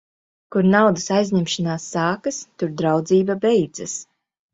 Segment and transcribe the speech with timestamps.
[0.53, 3.95] Kur naudas aizņemšanās sākas, tur draudzība beidzas.